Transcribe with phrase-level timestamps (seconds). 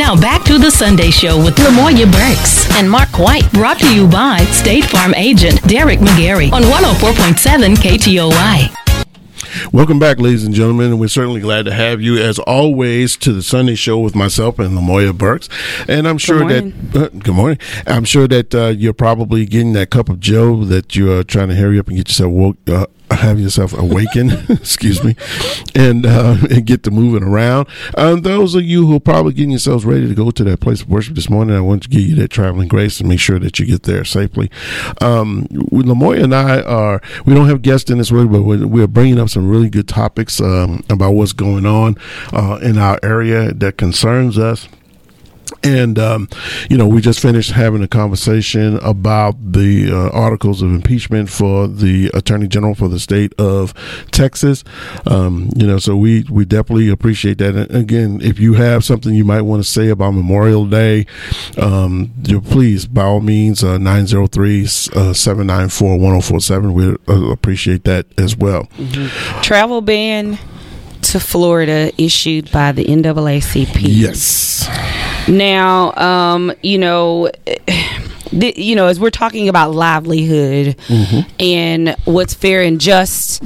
[0.00, 3.52] Now back to the Sunday Show with Lamoya Burks and Mark White.
[3.52, 8.74] Brought to you by State Farm agent Derek McGarry on 104.7 KTOY.
[9.74, 10.98] Welcome back, ladies and gentlemen.
[10.98, 14.70] We're certainly glad to have you, as always, to the Sunday show with myself and
[14.70, 15.50] Lamoya Burks.
[15.86, 17.58] And I'm sure that uh, good morning.
[17.86, 21.56] I'm sure that uh, you're probably getting that cup of Joe that you're trying to
[21.56, 25.16] hurry up and get yourself woke, uh, have yourself awaken, excuse me,
[25.74, 27.68] and uh, and get to moving around.
[27.96, 30.82] Um, those of you who are probably getting yourselves ready to go to that place
[30.82, 33.38] of worship this morning, I want to give you that traveling grace and make sure
[33.38, 34.50] that you get there safely.
[35.00, 38.86] Um, Lamoya and I are we don't have guests in this week, but we're, we're
[38.86, 41.96] bringing up some really good topics um, about what's going on
[42.32, 44.68] uh, in our area that concerns us.
[45.62, 46.28] And, um,
[46.70, 51.68] you know, we just finished having a conversation about the uh, articles of impeachment for
[51.68, 53.74] the Attorney General for the state of
[54.10, 54.64] Texas.
[55.06, 57.54] Um, you know, so we, we definitely appreciate that.
[57.54, 61.06] And again, if you have something you might want to say about Memorial Day,
[61.58, 66.72] um, you please, by all means, uh, 903 794 1047.
[66.72, 68.64] We uh, appreciate that as well.
[68.76, 69.40] Mm-hmm.
[69.42, 70.38] Travel ban
[71.02, 73.80] to Florida issued by the NAACP.
[73.82, 74.66] Yes.
[75.28, 77.30] Now, um, you know,
[78.32, 81.28] you know, as we're talking about livelihood mm-hmm.
[81.40, 83.42] and what's fair and just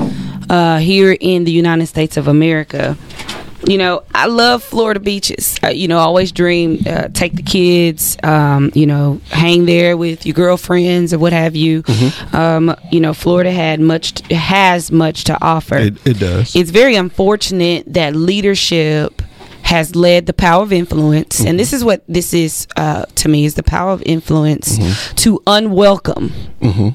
[0.51, 2.97] uh, here in the United States of America,
[3.67, 5.59] you know, I love Florida beaches.
[5.63, 8.17] Uh, you know, always dream uh, take the kids.
[8.23, 11.83] Um, you know, hang there with your girlfriends or what have you.
[11.83, 12.37] Mm-hmm.
[12.37, 15.77] Um, you know, Florida had much t- has much to offer.
[15.77, 16.55] It, it does.
[16.55, 19.23] It's very unfortunate that leadership
[19.65, 21.49] has led the power of influence, mm-hmm.
[21.49, 25.15] and this is what this is uh, to me is the power of influence mm-hmm.
[25.17, 26.89] to unwelcome mm-hmm.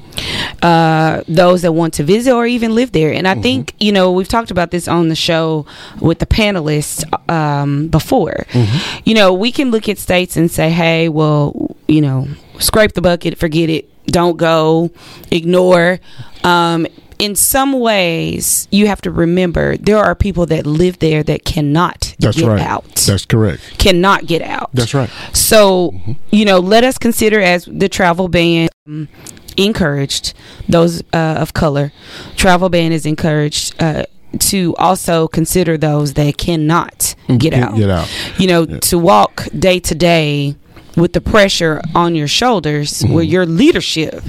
[0.62, 3.12] uh, those that want to visit or even live there.
[3.12, 3.42] And I mm-hmm.
[3.42, 5.66] think you know we've talked about this on the show
[6.00, 8.46] with the panelists um, before.
[8.50, 9.00] Mm-hmm.
[9.04, 12.28] You know, we can look at states and say, "Hey, well, you know,
[12.60, 14.90] scrape the bucket, forget it, don't go,
[15.32, 15.98] ignore."
[16.44, 16.86] Um,
[17.20, 22.14] in some ways, you have to remember there are people that live there that cannot
[22.18, 22.60] That's get right.
[22.60, 22.94] out.
[23.06, 23.60] That's correct.
[23.78, 24.70] Cannot get out.
[24.72, 25.10] That's right.
[25.32, 26.12] So, mm-hmm.
[26.30, 29.08] you know, let us consider as the travel ban um,
[29.56, 30.34] encouraged
[30.68, 31.92] those uh, of color.
[32.36, 33.80] Travel ban is encouraged.
[33.82, 34.04] Uh,
[34.38, 37.76] to also consider those that cannot get Can't out.
[37.76, 38.08] Get out.
[38.38, 38.78] You know, Yeah.
[38.78, 40.54] to walk day to day
[40.96, 43.32] with the pressure on your shoulders, where Mm-hmm.
[43.32, 44.22] your leadership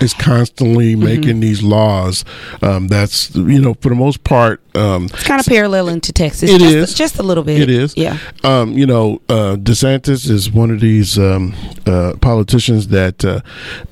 [0.00, 1.04] is constantly Mm-hmm.
[1.04, 2.24] making these laws.
[2.62, 4.60] Um, that's you know for the most part.
[4.74, 6.50] Um, It's kind of paralleling to Texas.
[6.50, 6.94] It just, is.
[6.94, 7.60] just a little bit.
[7.60, 7.96] It is.
[7.96, 8.18] Yeah.
[8.44, 11.54] Um, you know, uh, DeSantis is one of these um,
[11.86, 13.40] uh, politicians that uh,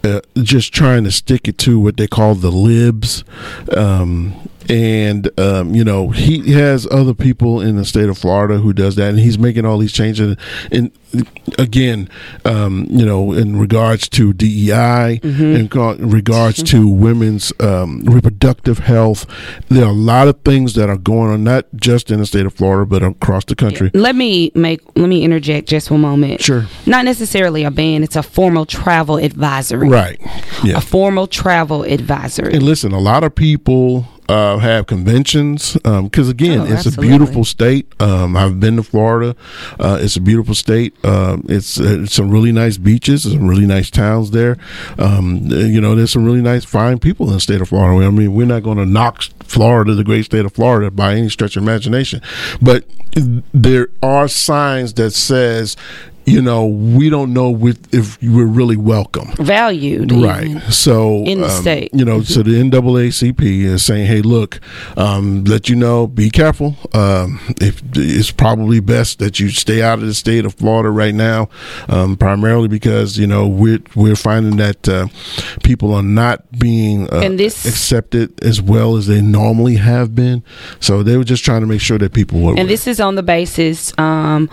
[0.05, 3.25] uh, just trying to stick it to what they call the libs.
[4.69, 8.97] And um, you know he has other people in the state of Florida who does
[8.97, 10.37] that, and he's making all these changes.
[10.71, 10.91] And
[11.59, 12.09] again,
[12.45, 18.79] um, you know, in regards to DEI, in co- in regards to women's um, reproductive
[18.81, 19.27] health,
[19.69, 22.47] there are a lot of things that are going on, not just in the state
[22.47, 23.91] of Florida, but across the country.
[23.95, 26.41] Let me make let me interject just one moment.
[26.41, 26.67] Sure.
[26.87, 29.89] Not necessarily a ban, it's a formal travel advisory.
[29.89, 30.21] Right.
[30.63, 30.79] Yeah.
[30.79, 32.55] A formal travel advisory.
[32.55, 37.07] And listen, a lot of people uh, have conventions because again, Oh, it's absolutely.
[37.09, 37.87] a beautiful state.
[38.01, 39.37] Um, I've been to Florida.
[39.79, 40.95] Uh, it's a beautiful state.
[41.05, 43.25] Um, it's, it's some really nice beaches.
[43.25, 44.57] Some really nice towns there.
[44.99, 48.07] Um, you know, there's some really nice, fine people in the state of Florida.
[48.07, 51.29] I mean, we're not going to knock Florida, the great state of Florida, by any
[51.29, 52.21] stretch of imagination,
[52.63, 52.85] but
[53.53, 55.77] there are signs that says.
[56.27, 57.55] You know, we don't know
[57.93, 59.29] if we're really welcome.
[59.37, 60.11] Valued.
[60.11, 60.47] Right.
[60.47, 60.61] even.
[60.73, 61.91] So In the um, state.
[61.93, 64.59] you know, so the NAACP is saying, "Hey, look,
[64.97, 66.77] um, let you know, be careful.
[66.95, 71.15] Um, if it's probably best that you stay out of the state of Florida right
[71.15, 71.49] now,
[71.89, 75.09] um, primarily because you know we're we're finding that uh,
[75.63, 80.43] people are not being uh, And this- accepted as well as they normally have been.
[80.81, 82.55] So they were just trying to make sure that people were.
[82.57, 84.49] And this is on the basis um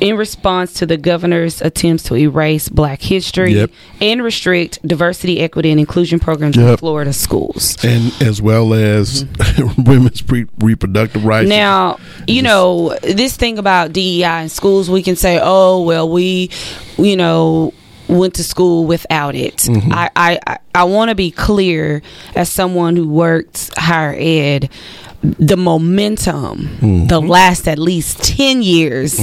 [0.00, 3.70] in response to the governor's attempts to erase black history Yep.
[4.00, 7.76] and restrict diversity, equity, and inclusion programs in Florida schools.
[7.84, 9.26] and as well as
[9.78, 11.48] women's pre- reproductive rights.
[11.48, 16.50] Now, you know, this thing about DEI in schools, we can say, oh, well, we,
[16.98, 17.72] you know,
[18.08, 19.56] went to school without it.
[19.58, 19.92] Mm-hmm.
[19.92, 22.02] I, I, I, I want to be clear
[22.34, 24.68] as someone who worked higher ed,
[25.38, 27.06] the momentum, Mm-hmm.
[27.08, 29.16] the last at least 10 years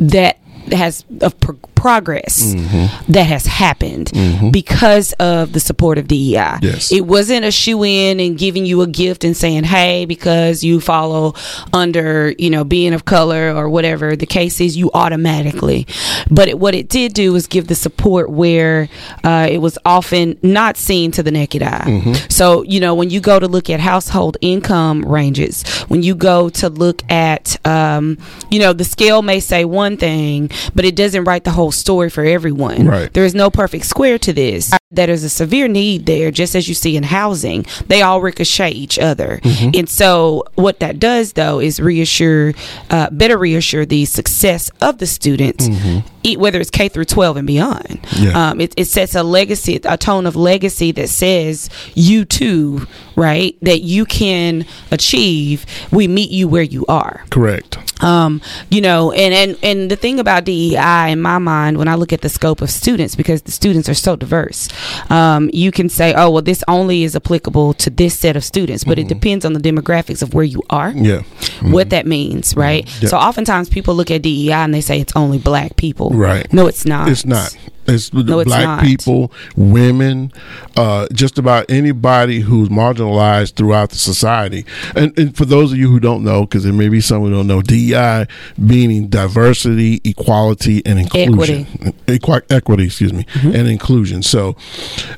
[0.00, 0.38] that
[0.72, 3.10] has of pro- progress mm-hmm.
[3.10, 4.50] that has happened mm-hmm.
[4.50, 6.58] because of the support of DEI.
[6.60, 6.92] Yes.
[6.92, 10.78] It wasn't a shoe in and giving you a gift and saying, hey, because you
[10.80, 11.32] follow
[11.72, 15.86] under, you know, being of color or whatever the case is, you automatically.
[16.30, 18.90] But it, what it did do was give the support where
[19.24, 21.84] uh, it was often not seen to the naked eye.
[21.86, 22.28] Mm-hmm.
[22.28, 26.50] So, you know, when you go to look at household income ranges, when you go
[26.50, 28.18] to look at, um,
[28.50, 32.10] you know, the scale may say one thing, but it doesn't write the whole story
[32.10, 32.86] for everyone.
[32.86, 33.12] Right.
[33.12, 34.72] There is no perfect square to this.
[34.92, 37.64] That is a severe need there, just as you see in housing.
[37.86, 39.38] They all ricochet each other.
[39.44, 39.70] Mm-hmm.
[39.78, 42.54] And so, what that does, though, is reassure,
[42.90, 46.40] uh, better reassure the success of the students, mm-hmm.
[46.40, 48.00] whether it's K through 12 and beyond.
[48.16, 48.50] Yeah.
[48.50, 53.56] Um, it, it sets a legacy, a tone of legacy that says, you too, right,
[53.62, 55.66] that you can achieve.
[55.92, 57.24] We meet you where you are.
[57.30, 57.78] Correct.
[58.02, 61.94] Um, you know, and, and, and the thing about DEI in my mind, when I
[61.94, 64.68] look at the scope of students, because the students are so diverse,
[65.10, 68.84] um, you can say, oh, well, this only is applicable to this set of students,
[68.84, 69.06] but mm-hmm.
[69.06, 70.90] it depends on the demographics of where you are.
[70.90, 71.18] Yeah.
[71.20, 71.72] Mm-hmm.
[71.72, 72.88] What that means, right?
[73.02, 73.08] Yeah.
[73.08, 76.10] So oftentimes people look at DEI and they say it's only black people.
[76.10, 76.50] Right.
[76.52, 77.08] No, it's not.
[77.08, 77.56] It's not.
[77.94, 80.32] It's no, black people, women,
[80.76, 84.64] uh, just about anybody who's marginalized throughout the society.
[84.94, 87.30] And, and for those of you who don't know, because there may be some who
[87.30, 88.26] don't know, DEI
[88.56, 91.66] meaning diversity, equality, and inclusion.
[91.72, 91.96] Equity.
[92.08, 93.54] Equi- equity, excuse me, mm-hmm.
[93.54, 94.22] and inclusion.
[94.22, 94.56] So,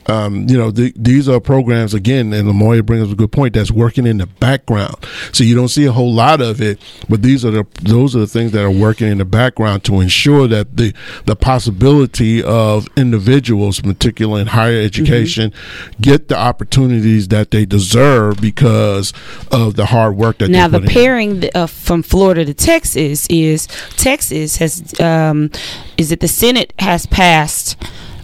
[0.07, 3.55] um, you know, the, these are programs, again, and Lamoya brings up a good point,
[3.55, 4.97] that's working in the background.
[5.33, 8.21] So you don't see a whole lot of it, but these are the those are
[8.21, 10.95] the things that are working in the background to ensure that the,
[11.27, 16.03] the possibility of of individuals, particularly in higher education, mm-hmm.
[16.03, 19.13] get the opportunities that they deserve because
[19.51, 24.59] of the hard work that now the pairing uh, from Florida to Texas is Texas
[24.59, 25.51] has um,
[25.97, 27.77] is that the Senate has passed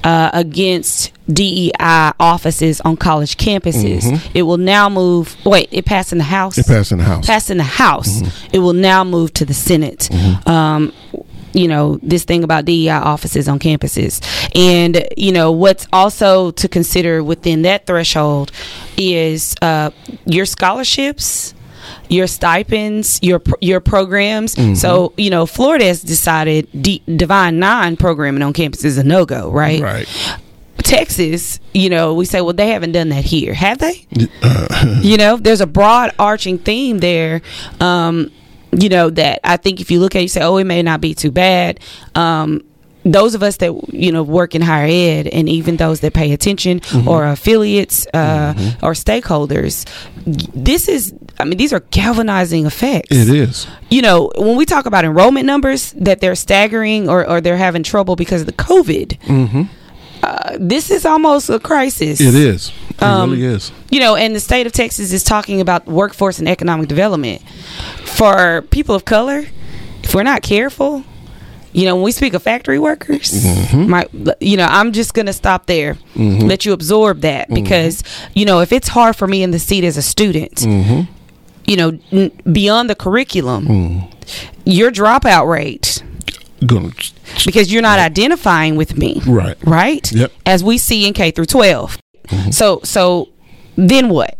[0.04, 4.02] uh, against DEI offices on college campuses.
[4.02, 4.38] Mm-hmm.
[4.38, 5.36] It will now move.
[5.44, 6.56] Wait, it passed in the House.
[6.56, 7.26] It passed in the House.
[7.26, 8.22] Passed in the House.
[8.22, 8.48] Mm-hmm.
[8.52, 10.08] It will now move to the Senate.
[10.12, 10.48] Mm-hmm.
[10.48, 10.92] Um,
[11.58, 14.22] you know this thing about DEI offices on campuses
[14.54, 18.52] and you know what's also to consider within that threshold
[18.96, 19.90] is uh,
[20.24, 21.54] your scholarships
[22.08, 24.54] your stipends, your your programs.
[24.54, 24.74] Mm-hmm.
[24.74, 29.24] So you know, Florida has decided D- Divine Nine programming on campus is a no
[29.24, 29.80] go, right?
[29.80, 30.08] Right.
[30.78, 34.06] Texas, you know, we say, well, they haven't done that here, have they?
[34.42, 37.42] Uh, you know, there's a broad arching theme there.
[37.80, 38.30] Um,
[38.72, 40.82] you know that I think if you look at it, you say, oh, it may
[40.82, 41.80] not be too bad.
[42.14, 42.62] Um,
[43.04, 46.32] those of us that you know work in higher ed and even those that pay
[46.32, 47.08] attention mm-hmm.
[47.08, 48.84] or affiliates uh, mm-hmm.
[48.84, 49.86] or stakeholders
[50.26, 54.86] this is i mean these are galvanizing effects it is you know when we talk
[54.86, 59.18] about enrollment numbers that they're staggering or, or they're having trouble because of the covid
[59.20, 59.62] mm-hmm.
[60.22, 64.34] Uh, this is almost a crisis it is it um, really is you know and
[64.34, 67.42] the state of texas is talking about workforce and economic development
[68.18, 69.44] for people of color,
[70.02, 71.04] if we're not careful,
[71.72, 73.88] you know, when we speak of factory workers, mm-hmm.
[73.88, 74.06] my,
[74.40, 76.46] you know, I'm just gonna stop there, mm-hmm.
[76.48, 77.62] let you absorb that mm-hmm.
[77.62, 78.02] because,
[78.34, 81.10] you know, if it's hard for me in the seat as a student, mm-hmm.
[81.66, 84.12] you know, n- beyond the curriculum, mm.
[84.64, 86.02] your dropout rate.
[86.66, 86.90] Gonna
[87.44, 89.56] because you're not identifying with me, right?
[89.64, 90.10] Right.
[90.10, 90.32] Yep.
[90.44, 91.98] As we see in K through 12.
[92.28, 92.50] Mm-hmm.
[92.50, 93.28] So, so
[93.76, 94.38] then what?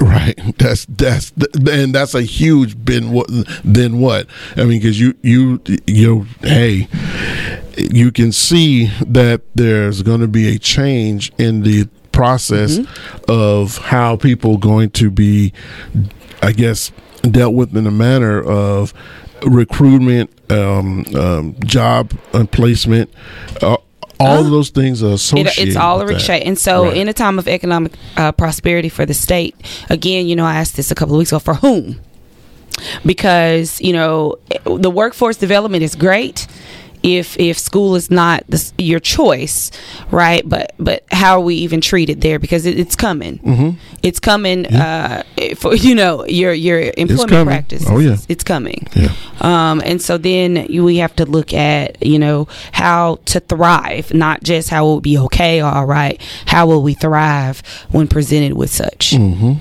[0.00, 0.38] Right.
[0.58, 1.32] That's that's
[1.70, 3.28] and that's a huge then what
[3.64, 4.26] then what?
[4.56, 6.88] I mean, because you you you hey,
[7.76, 13.30] you can see that there's going to be a change in the process mm-hmm.
[13.30, 15.52] of how people going to be,
[16.42, 16.92] I guess,
[17.22, 18.92] dealt with in a manner of
[19.42, 22.10] recruitment, um, um, job
[22.52, 23.10] placement,
[23.62, 23.76] uh,
[24.18, 25.58] all of those things are associated.
[25.58, 26.42] It, it's all a ricochet.
[26.42, 26.96] And so, right.
[26.96, 29.54] in a time of economic uh, prosperity for the state,
[29.90, 32.00] again, you know, I asked this a couple of weeks ago for whom?
[33.04, 36.46] Because, you know, the workforce development is great
[37.06, 39.70] if if school is not the, your choice,
[40.10, 40.46] right?
[40.46, 42.40] But but how are we even treated there?
[42.40, 43.38] Because it, it's coming.
[43.38, 43.78] Mm-hmm.
[44.02, 45.22] It's coming yeah.
[45.38, 47.84] uh, for you know your your employment practice.
[47.88, 48.86] Oh yeah, it's, coming.
[48.94, 49.12] Yeah.
[49.40, 54.42] Um, and so then we have to look at you know how to thrive, not
[54.42, 56.20] just how will be okay or all right.
[56.46, 59.12] How will we thrive when presented with such?
[59.12, 59.54] Mm-hmm.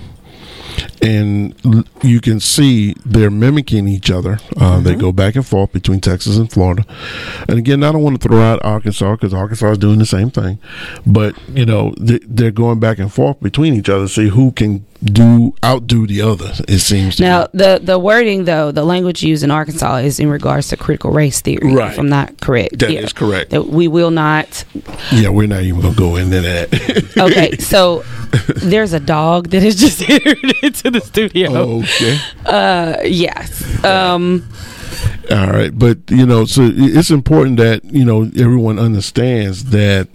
[1.02, 4.34] And you can see they're mimicking each other.
[4.58, 4.84] Uh, mm-hmm.
[4.84, 6.86] They go back and forth between Texas and Florida.
[7.48, 10.32] And again, I don't want to throw out Arkansas because Arkansas is doing the same
[10.32, 10.60] thing,
[11.06, 14.86] but you know they're going back and forth between each other, to see who can
[15.04, 16.52] do outdo the other.
[16.68, 17.60] It seems now be.
[17.60, 21.42] the the wording though the language used in Arkansas is in regards to critical race
[21.42, 21.74] theory.
[21.74, 21.92] Right.
[21.92, 23.02] If I'm not correct, that yeah.
[23.02, 23.52] is correct.
[23.52, 24.64] That we will not.
[25.12, 27.18] Yeah, we're not even gonna go into that.
[27.18, 28.04] okay, so
[28.58, 30.38] there's a dog that is just entered
[30.86, 31.52] into the studio.
[31.54, 32.18] Okay.
[32.46, 33.84] Uh, yes.
[33.84, 34.48] Um.
[35.32, 40.08] All right, but you know, so it's important that you know everyone understands that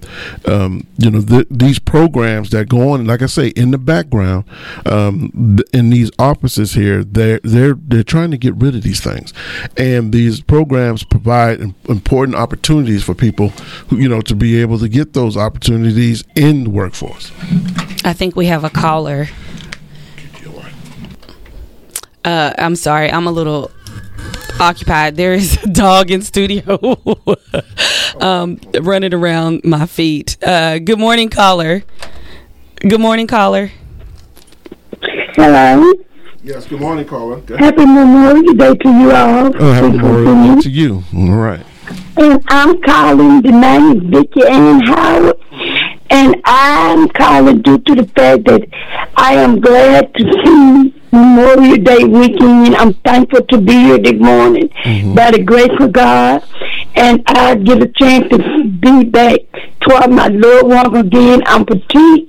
[0.47, 4.45] um, you know th- these programs that go on, like I say, in the background,
[4.87, 9.35] um, in these offices here, they're they're they're trying to get rid of these things,
[9.77, 13.49] and these programs provide important opportunities for people,
[13.89, 17.33] who, you know, to be able to get those opportunities in the workforce.
[18.05, 19.27] I think we have a caller.
[22.25, 23.71] Uh, I'm sorry, I'm a little
[24.61, 25.17] occupied.
[25.17, 26.79] There is a dog in studio
[28.21, 30.37] um, running around my feet.
[30.43, 31.83] Uh, good morning, caller.
[32.77, 33.71] Good morning, caller.
[35.03, 35.93] Hello.
[36.43, 37.43] Yes, good morning, caller.
[37.59, 39.53] Happy Memorial Day to you all.
[39.59, 41.05] Oh, happy Memorial Day to you.
[41.15, 41.65] All right.
[42.17, 45.37] And I'm calling, the name is Vicki Ann Howard.
[46.11, 48.67] And I'm calling due to the fact that
[49.17, 52.75] I am glad to see Memorial Day weekend.
[52.77, 55.15] I'm thankful to be here this morning mm-hmm.
[55.15, 56.45] by the grace of God.
[56.97, 59.41] And I get a chance to be back
[59.81, 61.43] toward my loved ones again.
[61.47, 62.29] I'm petite,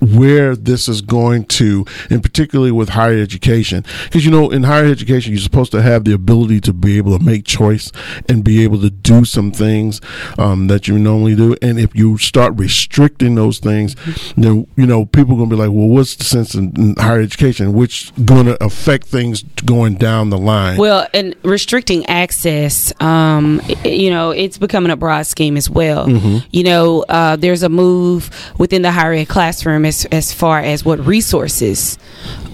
[0.00, 3.84] where this is going to, and particularly with higher education.
[4.04, 7.16] Because, you know, in higher education, you're supposed to have the ability to be able
[7.18, 7.92] to make choice
[8.28, 10.00] and be able to do some things
[10.38, 11.56] um, that you normally do.
[11.62, 13.94] And if you start restricting those things,
[14.36, 16.94] then, you know, people are going to be like, well, what's the sense in, in
[16.96, 20.78] higher education, which going to affect things going down the line?
[20.78, 26.06] Well, and restricting access, um, you know, it's becoming a broad scheme as well.
[26.06, 26.38] Mm-hmm.
[26.50, 30.84] You know, uh, there's a move within the higher ed classroom as as far as
[30.84, 31.98] what resources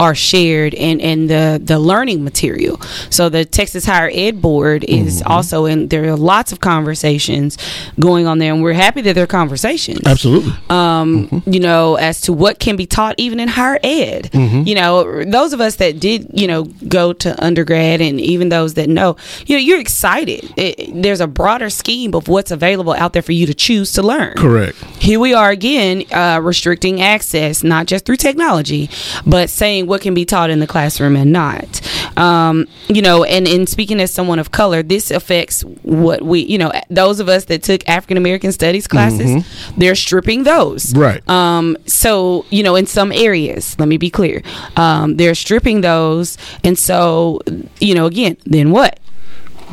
[0.01, 2.81] are shared and and the the learning material.
[3.11, 5.33] So the Texas Higher Ed Board is mm-hmm.
[5.33, 5.89] also in.
[5.89, 7.59] There are lots of conversations
[8.01, 10.01] going on there, and we're happy that there are conversations.
[10.07, 10.53] Absolutely.
[10.69, 11.53] Um, mm-hmm.
[11.53, 14.31] you know, as to what can be taught even in higher ed.
[14.33, 14.63] Mm-hmm.
[14.67, 18.75] You know, those of us that did you know go to undergrad, and even those
[18.75, 19.17] that know,
[19.47, 20.53] you know, you're excited.
[20.57, 24.03] It, there's a broader scheme of what's available out there for you to choose to
[24.03, 24.35] learn.
[24.37, 24.77] Correct.
[25.01, 28.89] Here we are again, uh, restricting access access, not just through technology,
[29.27, 31.81] but saying what can be taught in the classroom and not.
[32.17, 36.59] Um, you know, and in speaking as someone of color, this affects what we, you
[36.59, 39.81] know, those of us that took African American studies classes, mm-hmm.
[39.81, 40.95] they're stripping those.
[40.95, 41.27] Right.
[41.29, 44.43] Um, so, you know, in some areas, let me be clear,
[44.77, 46.39] um, they're stripping those.
[46.63, 47.41] And so,
[47.81, 49.01] you know, again, then what?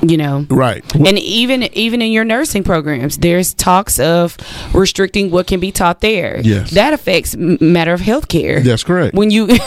[0.09, 0.45] You know.
[0.49, 0.83] Right.
[0.95, 4.37] And even even in your nursing programs there's talks of
[4.73, 6.41] restricting what can be taught there.
[6.41, 6.71] Yes.
[6.71, 9.15] That affects matter of health care that's correct.
[9.15, 9.47] When you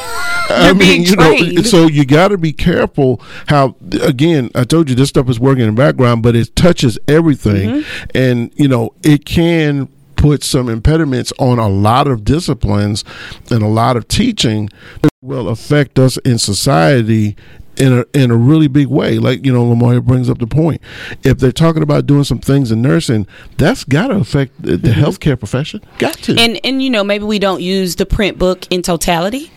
[0.49, 3.77] I mean, you know, so you got to be careful how.
[4.03, 7.71] Again, I told you this stuff is working in the background, but it touches everything,
[7.71, 8.17] mm-hmm.
[8.17, 13.05] and you know, it can put some impediments on a lot of disciplines
[13.51, 14.69] and a lot of teaching
[15.03, 17.37] that will affect us in society
[17.77, 19.19] in a in a really big way.
[19.19, 20.81] Like you know, Lamoya brings up the point.
[21.23, 24.89] If they're talking about doing some things in nursing, that's got to affect the, the
[24.89, 25.01] mm-hmm.
[25.01, 25.83] healthcare profession.
[25.99, 26.37] Got to.
[26.39, 29.51] And and you know, maybe we don't use the print book in totality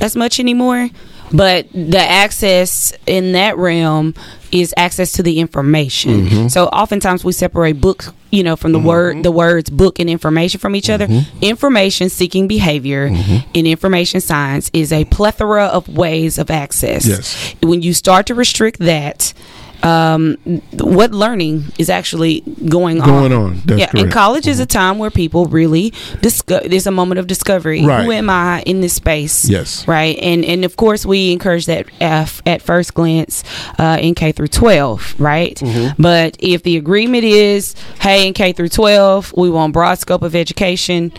[0.00, 0.90] as much anymore
[1.32, 4.14] but the access in that realm
[4.50, 6.26] is access to the information.
[6.26, 6.48] Mm-hmm.
[6.48, 8.88] So oftentimes we separate book, you know, from the mm-hmm.
[8.88, 11.12] word the words book and information from each mm-hmm.
[11.12, 11.26] other.
[11.40, 13.50] Information seeking behavior mm-hmm.
[13.54, 17.06] in information science is a plethora of ways of access.
[17.06, 17.54] Yes.
[17.62, 19.34] When you start to restrict that,
[19.82, 20.36] um,
[20.72, 23.06] what learning is actually going, going on.
[23.08, 23.60] Going on.
[23.64, 24.04] That's yeah, correct.
[24.04, 24.50] and college mm-hmm.
[24.50, 24.78] is a mm-hmm.
[24.78, 26.68] time where people really discover.
[26.68, 27.84] There's a moment of discovery.
[27.84, 28.04] Right.
[28.04, 29.48] Who am I in this space?
[29.48, 29.86] Yes.
[29.86, 30.18] Right.
[30.20, 33.44] And and of course we encourage that F at first glance
[33.78, 35.16] uh, in K through 12.
[35.18, 35.56] Right.
[35.56, 36.02] Mm-hmm.
[36.02, 40.34] But if the agreement is, hey, in K through 12, we want broad scope of
[40.34, 41.12] education,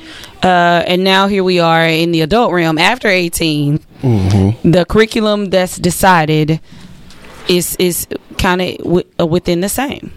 [0.43, 3.79] uh, and now here we are in the adult realm after 18.
[4.01, 4.71] Mm-hmm.
[4.71, 6.61] The curriculum that's decided
[7.49, 10.11] is is kind of w- uh, within the same.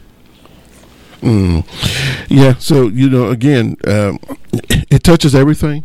[1.22, 1.64] Mm.
[2.28, 2.54] Yeah.
[2.58, 4.18] So you know, again, um,
[4.90, 5.84] it touches everything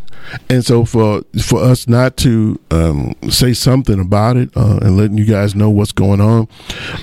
[0.49, 5.17] and so for for us not to um, say something about it uh, and letting
[5.17, 6.47] you guys know what's going on,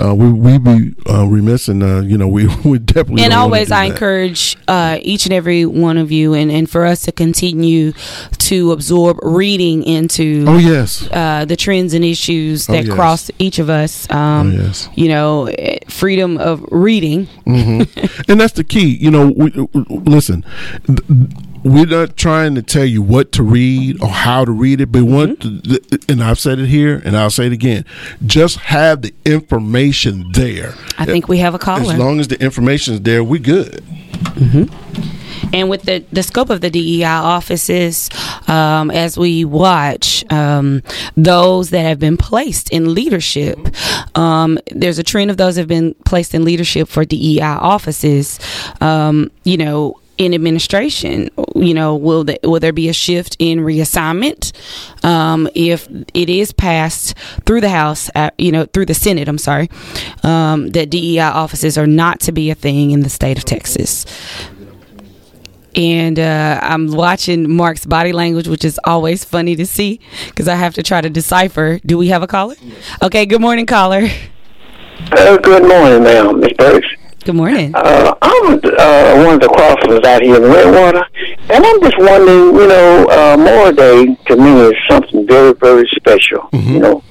[0.03, 3.71] uh, we we be uh, remiss and uh, you know we we definitely and always
[3.71, 3.95] I that.
[3.95, 7.93] encourage uh, each and every one of you and and for us to continue
[8.39, 12.95] to absorb reading into oh yes uh, the trends and issues oh, that oh, yes.
[12.95, 14.11] cross each of us.
[14.11, 14.89] Um, oh, yes.
[14.95, 17.83] You know, eh, freedom of reading, mm-hmm.
[18.29, 18.97] and that's the key.
[18.97, 19.51] You know, we,
[19.89, 20.45] listen.
[21.65, 24.99] We're not trying to tell you what to read or how to read it, but
[25.03, 25.15] mm-hmm.
[25.15, 27.87] want to, and I've said it here and I'll say it again.
[28.27, 30.75] Just have the information there.
[30.99, 31.91] I think we have a caller.
[31.91, 33.83] As long as the information is there, we're good.
[34.35, 35.24] Mm-hmm.
[35.55, 38.11] And with the, the scope of the DEI offices,
[38.49, 40.83] um, as we watch um,
[41.17, 43.57] those that have been placed in leadership,
[44.17, 48.41] um, there's a trend of those have been placed in leadership for DEI offices.
[48.81, 53.59] Um, you know, in administration you know will the, will there be a shift in
[53.59, 54.53] reassignment
[55.05, 59.39] um, if it is passed through the house uh, you know through the senate i'm
[59.39, 59.69] sorry
[60.23, 64.07] um, that dei offices are not to be a thing in the state of texas
[65.75, 70.55] and uh, I'm watching Mark's body language, which is always funny to see because I
[70.55, 71.81] have to try to decipher.
[71.85, 72.55] Do we have a caller?
[73.03, 74.09] Okay, good morning, caller.
[75.13, 76.87] Uh, good morning, ma'am, Miss Burks.
[77.25, 77.73] Good morning.
[77.75, 81.03] Uh, I'm uh, one of the crossers out here in Redwater,
[81.49, 85.89] and I'm just wondering, you know, uh, Memorial Day to me is something very, very
[85.97, 86.41] special.
[86.53, 86.71] Mm-hmm.
[86.71, 87.03] You know,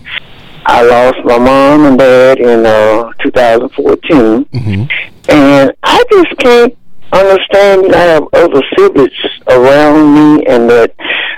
[0.68, 5.30] I lost my mom and dad in uh, 2014, mm-hmm.
[5.30, 6.78] and I just can't
[7.22, 7.96] understand.
[7.96, 9.12] I have other siblings
[9.48, 10.94] around me, and that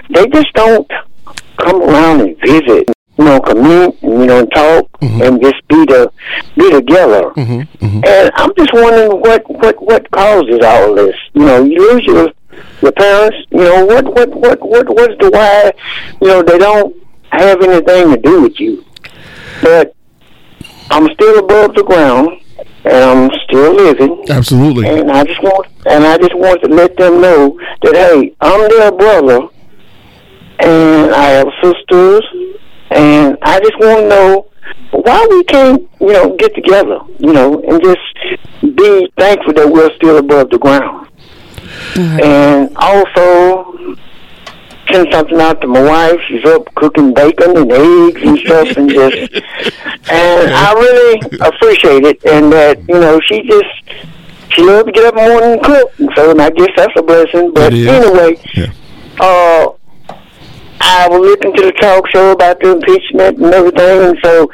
[0.10, 0.90] they just don't
[1.58, 5.22] come around and visit you know, commute and you know, talk mm-hmm.
[5.22, 6.12] and just be the
[6.58, 7.30] be together.
[7.32, 7.86] Mm-hmm.
[7.86, 8.02] Mm-hmm.
[8.06, 11.16] And I'm just wondering what what what causes all this.
[11.34, 12.30] You know, you lose your
[12.82, 13.38] your parents.
[13.52, 15.72] You know, what what what what what's the why?
[16.22, 16.96] You know, they don't
[17.32, 18.84] have anything to do with you.
[19.62, 19.96] But
[20.90, 22.42] I'm still above the ground.
[22.86, 24.26] And I'm still living.
[24.30, 24.88] Absolutely.
[24.88, 28.70] And I just want, and I just want to let them know that hey, I'm
[28.70, 29.48] their brother,
[30.60, 32.24] and I have sisters
[32.92, 34.48] and I just want to know
[34.92, 39.94] why we can't, you know, get together, you know, and just be thankful that we're
[39.96, 41.08] still above the ground.
[41.94, 42.24] Mm-hmm.
[42.24, 43.96] And also
[44.92, 46.20] send something out to my wife.
[46.28, 49.34] She's up cooking bacon and eggs and stuff, and just
[50.10, 52.26] and I really appreciate it.
[52.26, 54.06] And that you know, she just
[54.56, 56.00] she loves to get up in the morning and cook.
[56.00, 57.54] And so I guess that's a blessing.
[57.54, 58.72] But anyway, yeah.
[59.20, 59.74] uh,
[60.82, 64.50] I was listening to the talk show about the impeachment and everything, and so,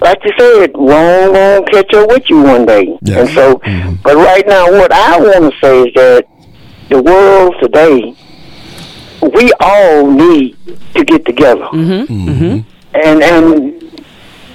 [0.00, 2.98] like you said, wrong won't catch up with you one day.
[3.02, 3.18] Yes.
[3.18, 3.94] And so, mm-hmm.
[4.02, 6.26] but right now, what I want to say is that
[6.88, 8.16] the world today,
[9.22, 10.56] we all need
[10.94, 11.64] to get together.
[11.64, 12.28] Mm-hmm.
[12.28, 12.68] Mm-hmm.
[12.94, 13.78] And and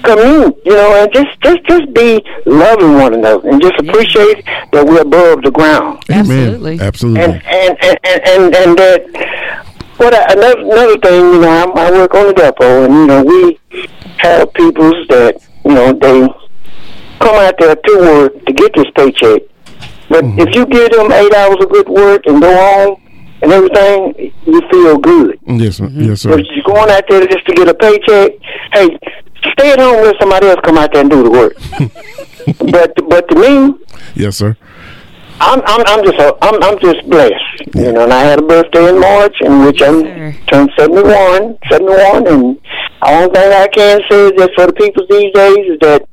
[0.03, 4.65] commute, you know, and just just just be loving one another and just appreciate yeah.
[4.73, 6.03] that we're above the ground.
[6.09, 11.41] Absolutely, absolutely, and and and and, and, and that what I, another another thing, you
[11.41, 13.59] know, I, I work on the depot, and you know, we
[14.17, 16.27] have peoples that you know they
[17.19, 19.43] come out there to work to get this paycheck.
[20.09, 20.39] But mm-hmm.
[20.39, 23.02] if you give them eight hours of good work and go home
[23.43, 25.37] and everything, you feel good.
[25.45, 25.85] Yes, sir.
[25.85, 26.01] Mm-hmm.
[26.01, 26.29] yes, sir.
[26.29, 28.31] But you're going out there just to get a paycheck,
[28.73, 28.97] hey,
[29.51, 31.53] stay at home let somebody else come out there and do the work.
[32.71, 33.75] but but to me,
[34.15, 34.55] yes, sir.
[35.39, 38.03] I'm I'm I'm just I'm I'm just blessed, you know.
[38.03, 42.59] And I had a birthday in March, in which I turned 71, 71, and
[43.05, 46.07] only thing I can say is that for the people these days is that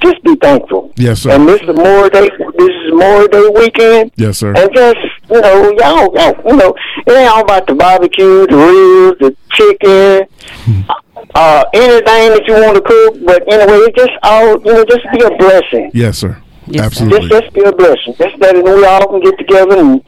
[0.00, 0.92] just be thankful.
[0.96, 1.30] Yes, sir.
[1.30, 2.28] And this is more Day.
[2.58, 4.12] This is more Day weekend.
[4.16, 4.54] Yes, sir.
[4.54, 4.98] And just
[5.30, 6.74] you know, y'all, y'all, you know,
[7.06, 10.86] it ain't all about the barbecue, the ribs, the chicken,
[11.34, 13.24] uh, anything that you want to cook.
[13.24, 15.90] But anyway, it just all you know, just be a blessing.
[15.94, 16.40] Yes, sir.
[16.66, 16.86] Yes.
[16.86, 17.28] Absolutely.
[17.28, 18.14] Just just be a blessing.
[18.18, 20.02] Just that we all can get together and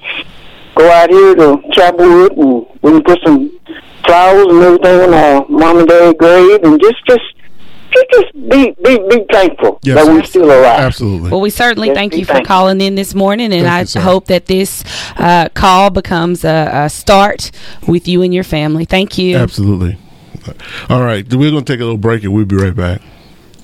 [0.74, 3.50] go out here to chop wood and we can put some
[4.04, 7.22] flowers and everything on our mom and dad grave and just just
[7.92, 10.80] just, just be be be thankful Yes, that we're still alive.
[10.80, 11.30] Absolutely.
[11.30, 13.96] Well, we certainly Yes, thank we you for thank calling in this morning, and Thank
[13.96, 14.84] I you, hope that this
[15.16, 17.50] uh, call becomes a, a start
[17.86, 18.84] with you and your family.
[18.84, 19.36] Thank you.
[19.36, 19.98] Absolutely.
[20.88, 21.24] All right.
[21.32, 23.02] We're going to take a little break and we'll be right back.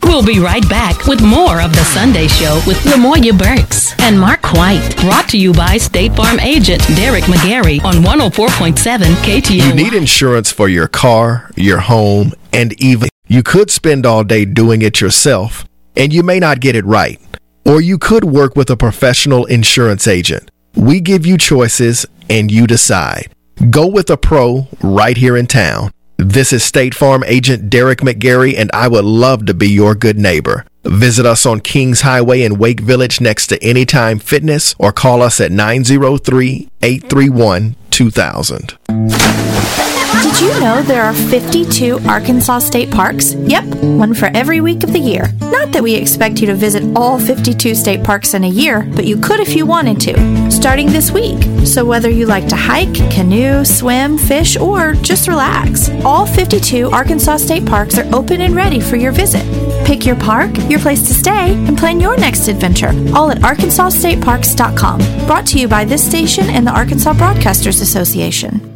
[0.03, 4.53] We'll be right back with more of the Sunday Show with Lamoya Burks and Mark
[4.53, 4.95] White.
[5.01, 9.66] Brought to you by State Farm agent Derek McGarry on 104.7 KTO.
[9.68, 14.45] You need insurance for your car, your home, and even you could spend all day
[14.45, 15.64] doing it yourself
[15.97, 17.20] and you may not get it right.
[17.64, 20.51] Or you could work with a professional insurance agent.
[20.77, 23.35] We give you choices and you decide.
[23.70, 25.91] Go with a pro right here in town.
[26.18, 30.18] This is State Farm agent Derek McGarry and I would love to be your good
[30.18, 30.64] neighbor.
[30.85, 35.41] Visit us on Kings Highway in Wake Village next to Anytime Fitness or call us
[35.41, 39.86] at 903 831 2000.
[40.23, 43.35] Did you know there are 52 Arkansas state parks?
[43.35, 45.33] Yep, one for every week of the year.
[45.41, 49.07] Not that we expect you to visit all 52 state parks in a year, but
[49.07, 51.43] you could if you wanted to, starting this week.
[51.67, 57.39] So whether you like to hike, canoe, swim, fish, or just relax, all 52 Arkansas
[57.39, 59.45] state parks are open and ready for your visit.
[59.87, 65.27] Pick your park, your place to stay, and plan your next adventure, all at arkansasstateparks.com.
[65.27, 68.76] Brought to you by this station and the Arkansas Broadcasters Association.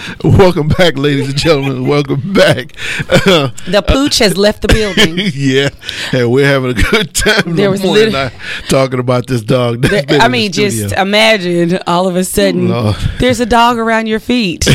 [0.24, 1.86] Welcome back, ladies and gentlemen.
[1.86, 2.72] Welcome back.
[3.08, 5.16] The pooch has left the building.
[5.34, 5.68] yeah,
[6.12, 7.54] and we're having a good time.
[7.56, 8.32] There was and lit-
[8.68, 9.86] talking about this dog.
[10.10, 12.96] I mean, just imagine all of a sudden Lord.
[13.18, 14.66] there's a dog around your feet.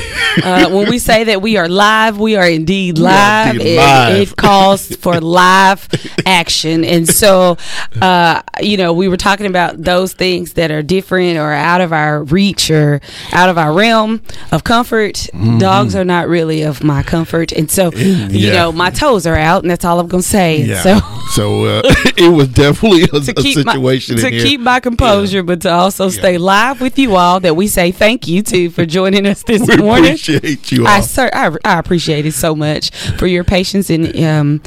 [0.43, 3.55] Uh, when we say that we are live, we are indeed are live.
[3.55, 4.32] indeed It- live.
[4.32, 5.88] It, calls for live
[6.26, 6.84] action.
[6.84, 7.57] And so,
[8.01, 11.93] uh, you know, we were talking about those things that are different or out of
[11.93, 13.01] our reach or
[13.32, 14.21] out of our realm
[14.51, 15.14] of comfort.
[15.59, 17.51] Dogs are not really of my comfort.
[17.51, 18.53] And so, you Mm-hmm.
[18.53, 20.61] Know, my toes are out, and that's all I'm going to say.
[20.61, 20.82] yeah.
[20.82, 20.99] So,
[21.32, 21.82] So, uh,
[22.18, 24.43] it was definitely a, to a keep situation my, to in here.
[24.43, 27.39] keep my composure, but to also stay live with you all.
[27.39, 30.05] That we say thank you to for joining us this we morning.
[30.13, 30.88] appreciate you all.
[30.88, 34.61] I, sir, I I appreciate it so much for your patience and um,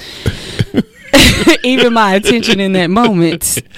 [1.65, 3.63] even my attention in that moment.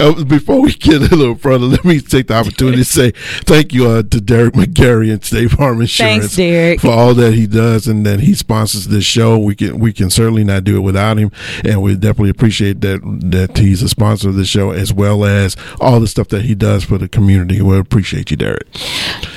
[0.00, 3.12] Uh, before we get a little further, let me take the opportunity to say
[3.44, 6.80] thank you uh, to Derek McGarry and State Farm Insurance Thanks, Derek.
[6.80, 9.38] for all that he does and that he sponsors this show.
[9.38, 11.30] We can we can certainly not do it without him,
[11.64, 15.56] and we definitely appreciate that that he's a sponsor of the show as well as
[15.80, 17.62] all the stuff that he does for the community.
[17.62, 18.66] We appreciate you, Derek.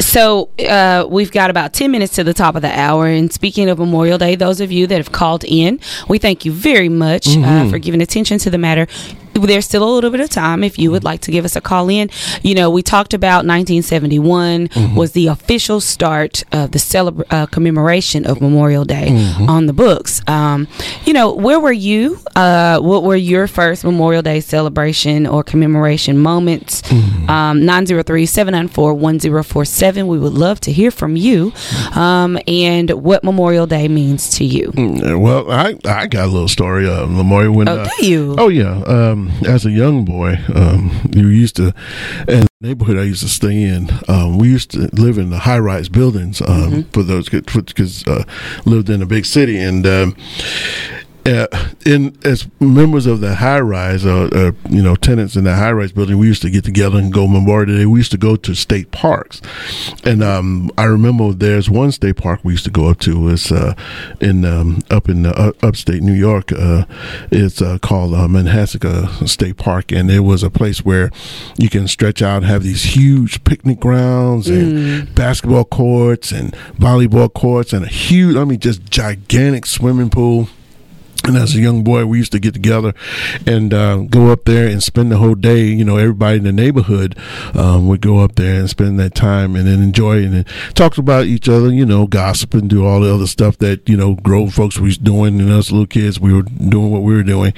[0.10, 3.06] So uh, we've got about 10 minutes to the top of the hour.
[3.06, 6.52] And speaking of Memorial Day, those of you that have called in, we thank you
[6.52, 8.88] very much uh, for giving attention to the matter.
[9.34, 11.62] There's still a little bit of time if you would like to give us a
[11.62, 12.10] call in.
[12.44, 18.26] You know, we talked about 1971 was the official start of the celebra- uh, commemoration
[18.26, 19.10] of Memorial Day
[19.48, 20.22] on the books.
[20.28, 20.68] Um,
[21.06, 22.20] you know, where were you?
[22.36, 26.82] Uh, what were your first Memorial Day celebration or commemoration moments?
[27.28, 30.08] Um, 903 794 1047.
[30.08, 31.54] We would love to hear from you
[31.96, 34.72] um, and what Memorial Day means to you.
[34.78, 37.54] Uh, Well, I I got a little story, of Lamoya.
[37.54, 38.36] When Oh, uh, do you?
[38.38, 38.82] Oh yeah.
[38.96, 41.74] Um, as a young boy, um, you used to,
[42.28, 45.40] in the neighborhood I used to stay in, um, we used to live in the
[45.40, 46.42] high rise buildings.
[46.42, 46.82] Um, Mm-hmm.
[46.92, 48.24] for those because uh,
[48.66, 49.86] lived in a big city and.
[49.88, 50.16] Um,
[51.26, 51.48] uh,
[51.86, 55.72] in as members of the high rise, uh, uh, you know, tenants in the high
[55.72, 57.86] rise building, we used to get together and go Memorial Day.
[57.86, 59.42] We used to go to state parks,
[60.04, 63.30] and um, I remember there's one state park we used to go up to.
[63.30, 63.76] It's uh,
[64.22, 66.52] in um, up in uh, upstate New York.
[66.52, 66.86] Uh,
[67.32, 71.12] it's uh, called uh, Manhasset State Park, and it was a place where
[71.58, 77.32] you can stretch out, and have these huge picnic grounds and basketball courts and volleyball
[77.32, 80.50] courts and a huge, I mean, just gigantic swimming pool
[81.26, 82.94] And as a young boy, we used to get together
[83.46, 85.66] and uh, go up there and spend the whole day.
[85.66, 87.18] You know, everybody in the neighborhood
[87.54, 90.98] um, would go up there and spend that time and then enjoy it and talk
[90.98, 91.72] about each other.
[91.72, 94.98] You know, gossip and do all the other stuff that you know grown folks was
[94.98, 97.54] doing, and us little kids we were doing what we were doing.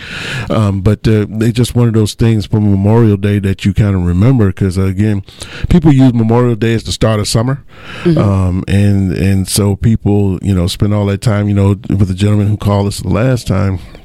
[0.49, 3.95] Um, but uh, they just one of those things for Memorial Day that you kind
[3.95, 5.23] of remember because uh, again,
[5.69, 7.63] people use Memorial Day as the start of summer,
[8.03, 8.17] mm-hmm.
[8.17, 11.47] um, and and so people you know spend all that time.
[11.47, 14.00] You know, with the gentleman who called us the last time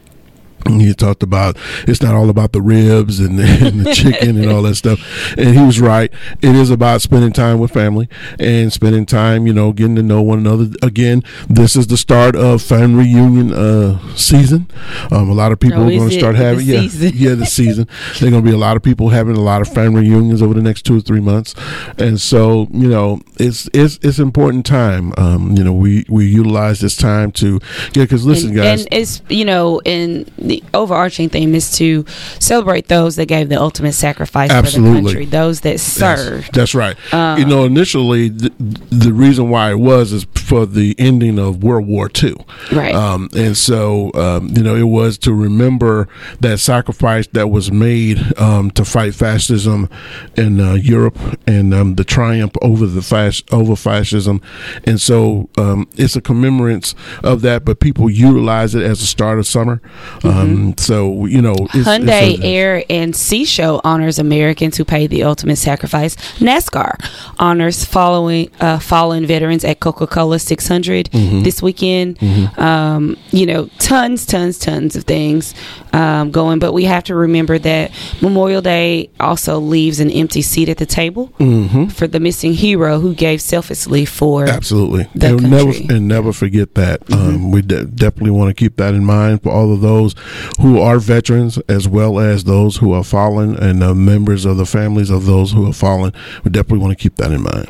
[0.66, 1.56] he talked about
[1.86, 4.98] it's not all about the ribs and, and, the chicken and all that stuff.
[5.38, 6.12] And he was right.
[6.42, 8.08] It is about spending time with family
[8.38, 10.68] and spending time you know getting to know one another.
[10.82, 14.68] Again this is the start of family reunion uh, season.
[15.10, 17.88] Um, a lot of people oh, are going to start having yeah yeah the season.
[18.18, 20.54] There're going to be a lot of people having a lot of family reunions over
[20.54, 21.54] the next two or three months.
[21.98, 25.12] And so you know it's it's it's important time.
[25.16, 27.60] Um, you know we we utilize this time to
[27.94, 28.80] yeah because listen and, guys.
[28.86, 32.04] and it's you know in the overarching theme is to
[32.38, 34.90] celebrate those that gave the ultimate sacrifice Absolutely.
[34.90, 36.46] for the country, those that served.
[36.46, 37.14] Yes, that's right.
[37.14, 38.50] Um, you know, initially the,
[38.90, 42.36] the, reason why it was is for the ending of World War II.
[42.72, 42.94] Right.
[42.94, 46.08] Um, and so, um, you know, it was to remember
[46.40, 49.88] that sacrifice that was made um, to fight fascism
[50.36, 54.40] in uh, Europe and um, the triumph over the fas- over fascism.
[54.84, 59.38] And so, um, it's a commemorance of that, but people utilize it as a start
[59.38, 59.76] of summer.
[59.76, 60.28] Mm-hmm.
[60.36, 64.84] Um, so you know, it's, Hyundai it's a, Air and Sea Show honors Americans who
[64.84, 66.16] paid the ultimate sacrifice.
[66.38, 66.96] NASCAR
[67.38, 71.42] honors following uh, fallen veterans at Coca Cola 600 mm-hmm.
[71.42, 72.18] this weekend.
[72.18, 72.60] Mm-hmm.
[72.60, 75.54] Um, you know, tons, tons, tons of things
[75.92, 80.68] um, going, but we have to remember that Memorial Day also leaves an empty seat
[80.68, 81.86] at the table mm-hmm.
[81.86, 85.08] for the missing hero who gave selflessly for absolutely.
[85.14, 85.48] And country.
[85.48, 87.00] never and never forget that.
[87.06, 87.28] Mm-hmm.
[87.28, 90.14] Um, we de- definitely want to keep that in mind for all of those
[90.60, 94.66] who are veterans as well as those who are fallen and uh, members of the
[94.66, 96.12] families of those who have fallen.
[96.44, 97.68] We definitely want to keep that in mind.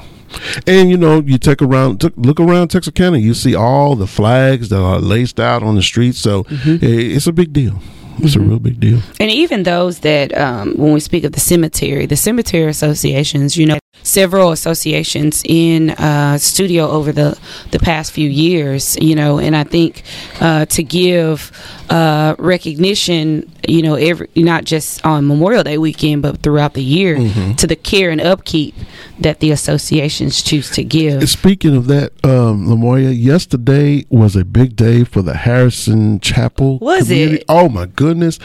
[0.66, 4.80] And you know, you take around, look around Texarkana, you see all the flags that
[4.80, 6.18] are laced out on the streets.
[6.18, 6.78] So mm-hmm.
[6.82, 7.80] it's a big deal.
[8.18, 8.44] It's mm-hmm.
[8.44, 9.00] a real big deal.
[9.20, 13.66] And even those that, um, when we speak of the cemetery, the cemetery associations, you
[13.66, 17.38] know, several associations in uh, studio over the
[17.72, 20.02] the past few years, you know, and I think
[20.40, 21.50] uh, to give
[21.90, 27.16] uh, recognition, you know, every not just on Memorial Day weekend, but throughout the year
[27.16, 27.52] mm-hmm.
[27.54, 28.74] to the care and upkeep
[29.18, 31.28] that the associations choose to give.
[31.28, 36.78] Speaking of that, um, Lamoya, yesterday was a big day for the Harrison Chapel.
[36.78, 37.38] Was community.
[37.38, 37.44] it?
[37.48, 38.38] Oh my goodness!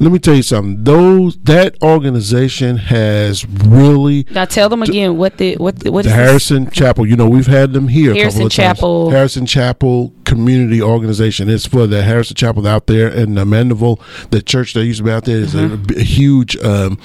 [0.00, 0.84] Let me tell you something.
[0.84, 6.10] Those that organization has really now tell them again what the what the, what the
[6.10, 6.74] Harrison this?
[6.74, 7.06] Chapel.
[7.06, 8.14] You know, we've had them here.
[8.14, 9.06] Harrison Chapel.
[9.06, 9.14] Times.
[9.14, 11.50] Harrison Chapel Community Organization.
[11.50, 14.00] It's for the Harrison Chapel out there in uh, Mandeville.
[14.30, 15.92] The church that used to be out there is mm-hmm.
[15.92, 16.98] a, a, huge um,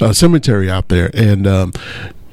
[0.00, 1.72] uh, cemetery out there, and um,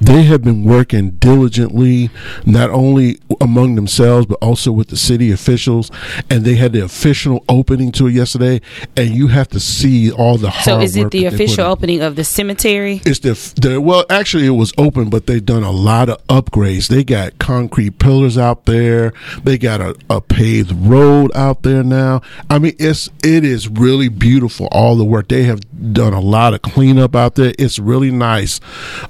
[0.02, 2.10] they have been working diligently,
[2.44, 5.92] not only among themselves, but also with the city officials.
[6.28, 8.62] And they had the official opening to it yesterday.
[8.98, 12.16] And you have to see all the hard So, is it the official opening of
[12.16, 13.02] the cemetery?
[13.06, 16.88] It's the, the, well, actually, it was open, but they've done a lot of upgrades.
[16.88, 22.22] They got concrete pillars out there, they got a, a paved road out there now.
[22.50, 25.28] I mean, it's, it is really beautiful, all the work.
[25.28, 25.62] They have
[25.94, 27.54] done a lot of cleanup out there.
[27.60, 28.60] It's really nice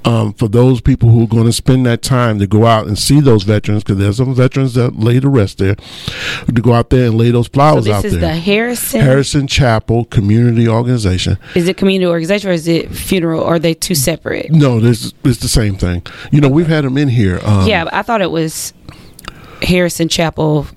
[0.03, 2.88] um, for those those people who are going to spend that time to go out
[2.88, 6.73] and see those veterans, because there's some veterans that lay to rest there, to go
[6.73, 8.11] out there and lay those flowers so out there.
[8.11, 11.38] This is the Harrison Harrison Chapel Community Organization.
[11.55, 13.41] Is it community organization or is it funeral?
[13.41, 14.51] Or are they two separate?
[14.51, 16.03] No, this it's the same thing.
[16.32, 17.39] You know, we've had them in here.
[17.43, 18.73] Um, yeah, I thought it was
[19.61, 20.67] Harrison Chapel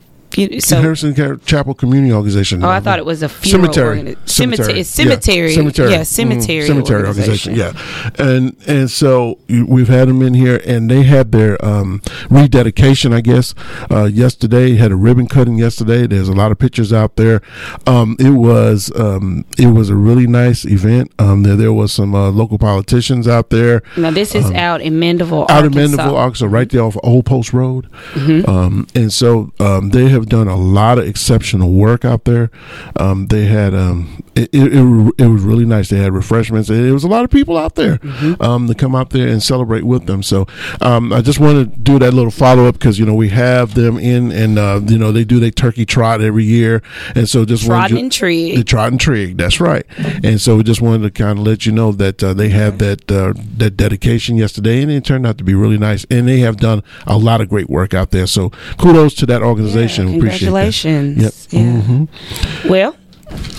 [0.60, 1.14] so Harrison
[1.44, 2.64] Chapel Community Organization.
[2.64, 4.02] Oh, I thought it was a cemetery.
[4.02, 4.82] Organi- cemetery.
[4.82, 5.52] Cemetery.
[5.52, 5.90] Yeah, cemetery.
[5.90, 6.64] Yeah, cemetery.
[6.64, 7.52] Mm, cemetery organization.
[7.52, 8.14] organization.
[8.18, 13.12] Yeah, and and so we've had them in here, and they had their um, rededication.
[13.12, 13.54] I guess
[13.90, 16.06] uh, yesterday had a ribbon cutting yesterday.
[16.06, 17.40] There's a lot of pictures out there.
[17.86, 21.12] Um, it was um, it was a really nice event.
[21.18, 23.82] Um, there there was some uh, local politicians out there.
[23.96, 25.78] Now this is um, out in Mandeville, out Arkansas.
[25.80, 27.90] in Mandeville, Arkansas, right there off Old Post Road.
[28.12, 28.48] Mm-hmm.
[28.48, 29.52] Um, and so
[29.92, 32.50] they have have done a lot of exceptional work out there.
[32.96, 34.72] Um, they had um, it, it,
[35.18, 35.90] it, was really nice.
[35.90, 36.70] They had refreshments.
[36.70, 38.42] It was a lot of people out there mm-hmm.
[38.42, 40.22] um, to come out there and celebrate with them.
[40.22, 40.46] So
[40.80, 43.74] um, I just want to do that little follow up because you know we have
[43.74, 46.82] them in and uh, you know they do their turkey trot every year,
[47.14, 48.56] and so just trot and trig.
[48.56, 49.36] The trot and trig.
[49.36, 49.86] That's right.
[50.24, 52.78] And so we just wanted to kind of let you know that uh, they have
[52.78, 56.06] that uh, that dedication yesterday, and it turned out to be really nice.
[56.10, 58.26] And they have done a lot of great work out there.
[58.26, 60.13] So kudos to that organization.
[60.13, 61.22] Yeah, congratulations.
[61.22, 61.32] Yep.
[61.50, 61.80] Yeah.
[61.80, 62.68] Mm-hmm.
[62.68, 62.96] Well,